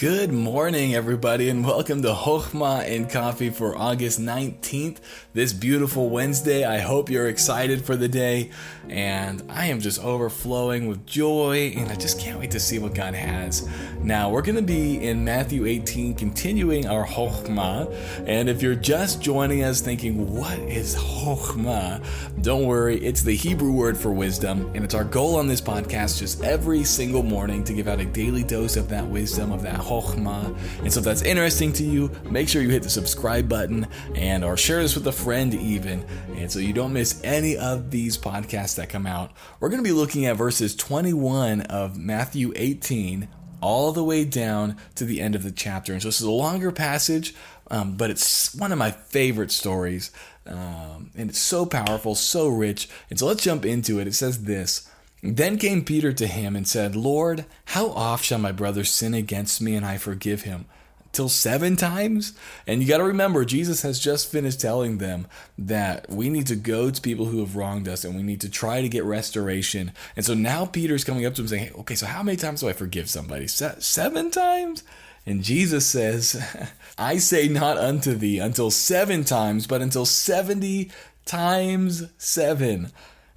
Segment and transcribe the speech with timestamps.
[0.00, 4.96] Good morning, everybody, and welcome to Hochma and Coffee for August 19th,
[5.34, 6.64] this beautiful Wednesday.
[6.64, 8.50] I hope you're excited for the day,
[8.88, 12.94] and I am just overflowing with joy, and I just can't wait to see what
[12.94, 13.68] God has.
[13.98, 17.94] Now, we're going to be in Matthew 18, continuing our Hochma,
[18.26, 22.02] and if you're just joining us thinking, what is Hochma?
[22.40, 26.20] Don't worry, it's the Hebrew word for wisdom, and it's our goal on this podcast
[26.20, 29.89] just every single morning to give out a daily dose of that wisdom, of that
[29.90, 34.44] And so if that's interesting to you, make sure you hit the subscribe button and
[34.44, 36.04] or share this with a friend even.
[36.36, 39.32] And so you don't miss any of these podcasts that come out.
[39.58, 43.28] We're going to be looking at verses 21 of Matthew 18
[43.60, 45.92] all the way down to the end of the chapter.
[45.92, 47.34] And so this is a longer passage,
[47.70, 50.10] um, but it's one of my favorite stories.
[50.46, 52.88] Um, and it's so powerful, so rich.
[53.10, 54.06] And so let's jump into it.
[54.06, 54.88] It says this.
[55.22, 59.60] Then came Peter to him and said, Lord, how oft shall my brother sin against
[59.60, 60.64] me and I forgive him?
[61.12, 62.34] Till seven times?
[62.66, 65.26] And you got to remember, Jesus has just finished telling them
[65.58, 68.48] that we need to go to people who have wronged us and we need to
[68.48, 69.92] try to get restoration.
[70.16, 72.60] And so now Peter's coming up to him saying, hey, okay, so how many times
[72.60, 73.48] do I forgive somebody?
[73.48, 74.84] Se- seven times?
[75.26, 76.42] And Jesus says,
[76.98, 80.90] I say not unto thee until seven times, but until 70
[81.24, 82.90] times seven.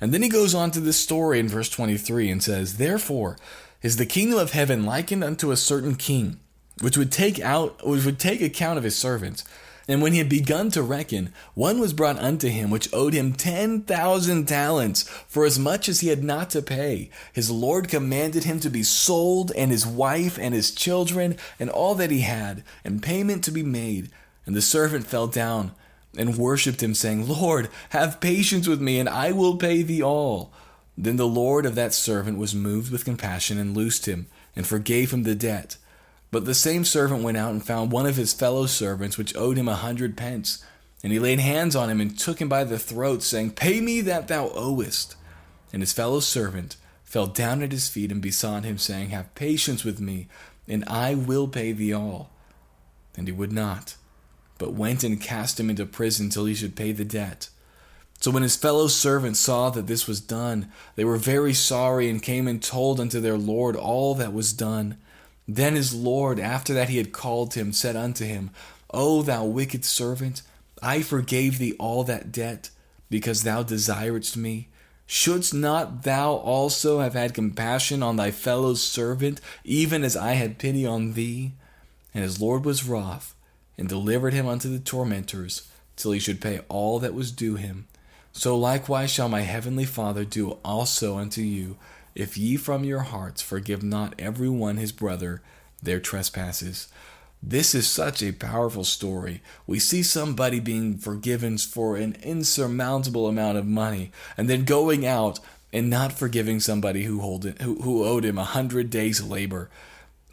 [0.04, 3.38] And then he goes on to this story in verse 23 and says, Therefore
[3.82, 6.42] is the kingdom of heaven likened unto a certain king,
[6.82, 9.46] which would take out which would take account of his servants.
[9.88, 13.32] And when he had begun to reckon, one was brought unto him which owed him
[13.32, 17.10] ten thousand talents, for as much as he had not to pay.
[17.32, 21.96] His Lord commanded him to be sold, and his wife, and his children, and all
[21.96, 24.12] that he had, and payment to be made.
[24.46, 25.72] And the servant fell down
[26.18, 30.52] and worshipped him, saying, Lord, have patience with me, and I will pay thee all.
[30.98, 35.12] Then the Lord of that servant was moved with compassion, and loosed him, and forgave
[35.12, 35.78] him the debt.
[36.32, 39.58] But the same servant went out and found one of his fellow servants, which owed
[39.58, 40.64] him a hundred pence.
[41.04, 44.02] And he laid hands on him, and took him by the throat, saying, Pay me
[44.02, 45.16] that thou owest.
[45.72, 49.84] And his fellow servant fell down at his feet, and besought him, saying, Have patience
[49.84, 50.28] with me,
[50.68, 52.30] and I will pay thee all.
[53.18, 53.96] And he would not
[54.58, 57.50] but went and cast him into prison till he should pay the debt.
[58.24, 62.24] So when his fellow servants saw that this was done, they were very sorry and
[62.24, 64.98] came and told unto their Lord all that was done.
[65.46, 68.52] Then his Lord, after that he had called him, said unto him,
[68.92, 70.42] O thou wicked servant,
[70.82, 72.70] I forgave thee all that debt,
[73.10, 74.70] because thou desiredst me.
[75.06, 80.60] Shouldst not thou also have had compassion on thy fellow servant, even as I had
[80.60, 81.52] pity on thee?
[82.14, 83.36] And his Lord was wroth
[83.78, 87.88] and delivered him unto the tormentors, till he should pay all that was due him.
[88.32, 91.78] So likewise shall my heavenly Father do also unto you,
[92.16, 95.42] if ye from your hearts forgive not every one his brother
[95.82, 96.88] their trespasses.
[97.42, 99.42] This is such a powerful story.
[99.68, 105.40] We see somebody being forgiven for an insurmountable amount of money, and then going out
[105.74, 109.70] and not forgiving somebody who, hold it, who, who owed him a hundred days' labor.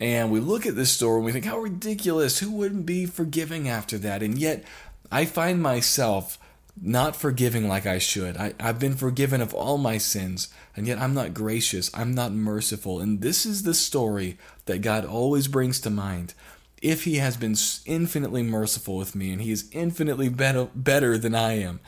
[0.01, 2.39] And we look at this story and we think, how ridiculous.
[2.39, 4.23] Who wouldn't be forgiving after that?
[4.23, 4.65] And yet,
[5.13, 6.39] I find myself
[6.81, 8.37] not forgiving like I should.
[8.37, 11.91] I, I've been forgiven of all my sins, and yet I'm not gracious.
[11.93, 13.01] I'm not merciful.
[13.01, 16.33] And this is the story that God always brings to mind.
[16.81, 21.35] If He has been infinitely merciful with me and He is infinitely better, better than
[21.35, 21.81] I am,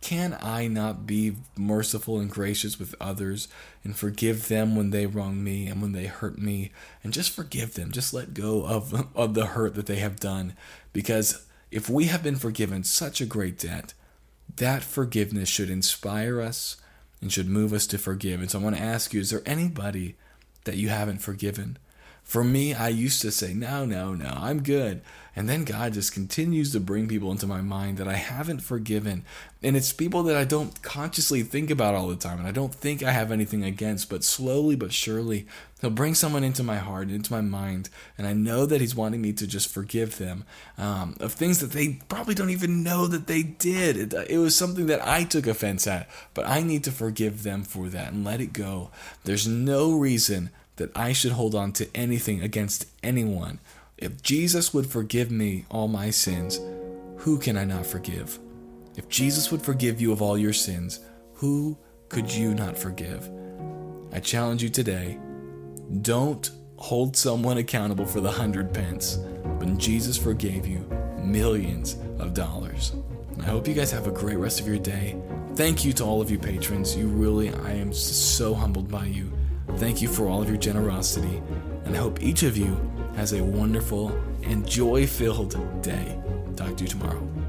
[0.00, 3.48] can I not be merciful and gracious with others
[3.82, 6.70] and forgive them when they wrong me and when they hurt me
[7.02, 7.90] and just forgive them?
[7.90, 10.54] Just let go of, of the hurt that they have done.
[10.92, 13.94] Because if we have been forgiven such a great debt,
[14.56, 16.76] that forgiveness should inspire us
[17.20, 18.40] and should move us to forgive.
[18.40, 20.16] And so I want to ask you is there anybody
[20.64, 21.78] that you haven't forgiven?
[22.26, 25.00] For me, I used to say, no, no, no, I'm good.
[25.36, 29.22] And then God just continues to bring people into my mind that I haven't forgiven.
[29.62, 32.40] And it's people that I don't consciously think about all the time.
[32.40, 35.46] And I don't think I have anything against, but slowly but surely,
[35.80, 37.90] He'll bring someone into my heart, and into my mind.
[38.18, 40.44] And I know that He's wanting me to just forgive them
[40.78, 43.96] um, of things that they probably don't even know that they did.
[43.96, 47.62] It, it was something that I took offense at, but I need to forgive them
[47.62, 48.90] for that and let it go.
[49.22, 53.60] There's no reason that I should hold on to anything against anyone.
[53.98, 56.60] If Jesus would forgive me all my sins,
[57.18, 58.38] who can I not forgive?
[58.96, 61.00] If Jesus would forgive you of all your sins,
[61.34, 61.78] who
[62.08, 63.30] could you not forgive?
[64.12, 65.18] I challenge you today
[66.02, 69.18] don't hold someone accountable for the hundred pence
[69.58, 70.80] when Jesus forgave you
[71.18, 72.92] millions of dollars.
[73.40, 75.20] I hope you guys have a great rest of your day.
[75.54, 76.96] Thank you to all of you patrons.
[76.96, 79.30] You really, I am so humbled by you.
[79.78, 81.42] Thank you for all of your generosity,
[81.84, 82.76] and I hope each of you
[83.14, 84.10] has a wonderful
[84.42, 86.18] and joy filled day.
[86.56, 87.45] Talk to you tomorrow.